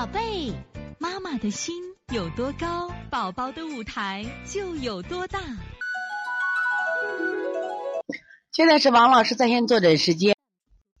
[0.00, 0.50] 宝贝，
[0.98, 1.74] 妈妈的心
[2.10, 5.38] 有多高，宝宝的舞台就有多大。
[8.50, 10.34] 现在是王老师在线坐诊时间，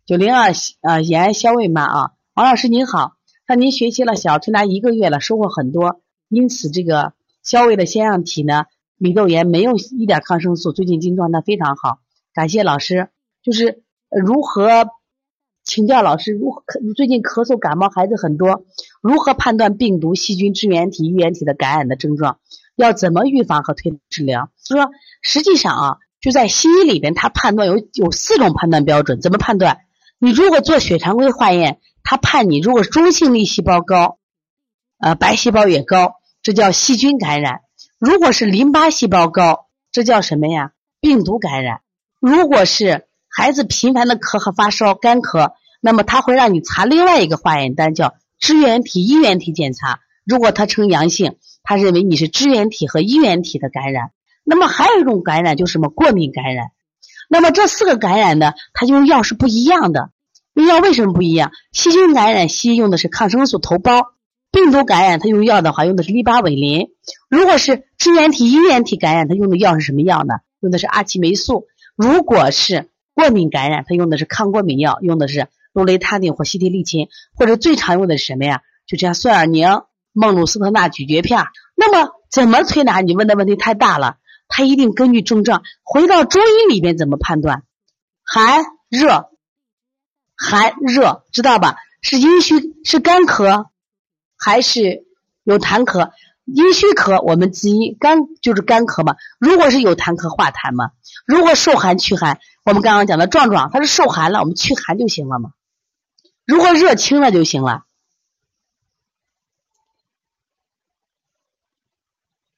[0.04, 0.52] 九零二
[0.82, 3.14] 呃，延安肖卫妈啊，王老师您好，
[3.46, 8.64] 看您学习了小儿推拿一个月了，收获很多，因此这个肖卫的腺样体呢，
[8.98, 12.00] 米豆炎没有一点抗生素，最近精状态非常好，
[12.34, 13.08] 感谢老师。
[13.42, 14.90] 就是如何
[15.70, 16.64] 请教老师，如何
[16.96, 18.64] 最近咳嗽感冒孩子很多，
[19.00, 22.40] 如何判断病毒、细菌、支原体、衣原体的感染的症状？
[22.74, 24.50] 要怎么预防和推治疗？
[24.66, 24.90] 说
[25.22, 25.98] 实际上啊。
[26.20, 29.20] 就在西医里边，他判断有有四种判断标准。
[29.20, 29.78] 怎么判断？
[30.18, 34.18] 你如果做血常规化验，他判你如果中性粒细胞高，
[34.98, 37.60] 呃，白细胞也高，这叫细菌感染；
[37.98, 40.72] 如果是淋巴细胞高，这叫什么呀？
[41.00, 41.80] 病毒感染。
[42.20, 50.00] 如果是孩子频繁的咳和发烧、干咳，那么他会让你查另外一个化验单，叫支原体、衣原体检查。
[50.26, 54.10] 如果他呈阳性，他认为你是支原体和衣原体的感染。
[54.42, 56.68] 那么还有一种感染就是什么过敏感染，
[57.28, 60.10] 那么这四个感染呢，它用药是不一样的。
[60.54, 61.52] 用药为什么不一样？
[61.72, 64.08] 细菌感染西医用的是抗生素头孢，
[64.50, 66.88] 病毒感染它用药的话用的是利巴韦林。
[67.28, 70.34] 如果是支原体、衣原体感染，它用的药是什么药呢？
[70.60, 71.66] 用的是阿奇霉素。
[71.94, 72.88] 如果是
[73.20, 78.62] 过敏感染，它用的是抗过敏药，用的是氯雷他定或西替利嗪，或者最常用的是什么呀？
[78.86, 79.82] 就像酸尔宁、
[80.12, 81.44] 孟鲁司特钠咀嚼片。
[81.76, 83.00] 那么怎么推拿？
[83.00, 84.16] 你问的问题太大了。
[84.48, 87.62] 他一定根据症状，回到中医里边怎么判断？
[88.24, 89.30] 寒热，
[90.36, 91.76] 寒热知道吧？
[92.02, 92.54] 是阴虚
[92.84, 93.66] 是干咳，
[94.36, 95.04] 还是
[95.44, 96.10] 有痰咳？
[96.54, 99.16] 阴虚咳我们滋阴，干就是干咳嘛。
[99.38, 100.90] 如果是有痰咳化痰嘛，
[101.26, 105.52] 如果受寒驱寒，我们刚刚讲的壮壮他是受寒了，我们驱寒就行了嘛。
[106.44, 107.84] 如果热清了就行了。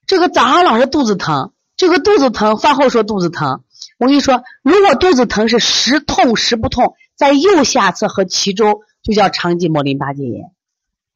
[0.06, 1.53] 这个早上老是肚子疼。
[1.75, 3.65] 这个肚子疼，饭后说肚子疼。
[3.99, 10.53] 我跟你说，如果肚子疼是时痛时不痛，在右下侧和脐周，就叫肠系膜淋巴结炎。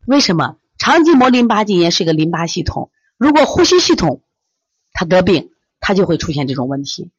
[0.06, 0.56] 为什么？
[0.86, 4.22] 肠系膜淋巴结炎是一个淋巴系统，如果呼吸系统
[4.92, 7.10] 他得病，他就会出现这种问题。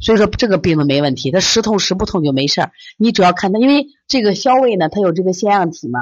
[0.00, 2.72] 所以说这个病呢没问题，他时痛时不痛就没事儿。
[2.96, 6.00] 你主要看他，因为这个消胃呢，它有这个腺样体嘛，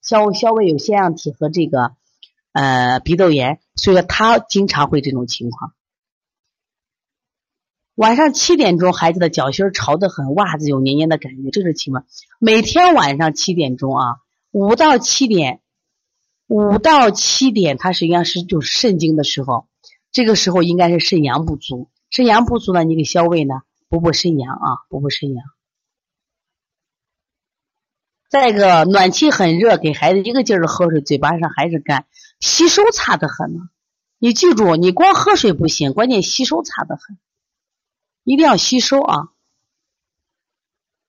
[0.00, 1.92] 消消胃有腺样体和这个
[2.52, 5.74] 呃鼻窦炎，所以说他经常会这种情况。
[7.94, 12.06] 晚上七点钟，孩子的脚心潮得很，袜子有黏黏的感觉，这是情况。
[12.38, 14.16] 每天晚上七点钟啊，
[14.50, 15.60] 五到七点，
[16.52, 19.66] 五到七点，它实际上是就是肾经的时候，
[20.10, 21.88] 这个时候应该是肾阳不足。
[22.10, 25.46] 肾阳不足呢，你给消胃呢，补补肾阳啊，补补肾阳。
[28.28, 32.04] 再一个，暖气很热，给孩子一个劲儿的喝水，嘴巴上还是干，
[32.38, 33.60] 吸收差得很呢。
[34.18, 37.16] 你记住，你光喝水不行，关键吸收差得很。
[38.24, 39.28] 一定要吸收啊！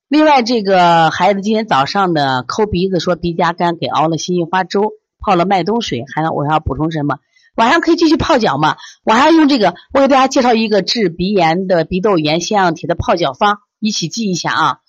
[0.08, 4.94] 另外，这个孩子今天早上的抠鼻子，说鼻夹干，给熬了辛夷花粥，
[5.24, 7.18] 泡了麦冬水，还我要补充什么？
[7.56, 8.78] 晚上可以继续泡脚嘛？
[9.04, 14.80] 晚上用这个，我给大家介绍一个治鼻炎的鼻窦炎腺样体的泡脚方，一起记一下啊：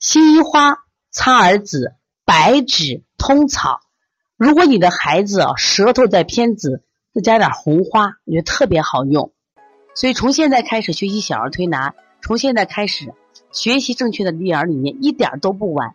[0.00, 0.78] 辛夷花、
[1.10, 3.80] 苍耳子、白芷、通草。
[4.36, 6.82] 如果你的孩子舌头在偏紫，
[7.14, 9.32] 再加点红花，我觉得特别好用。
[9.94, 13.14] 所以，从现在开始学习小儿推拿，从现在开始
[13.52, 15.94] 学习正确的育儿理念，一点都不晚。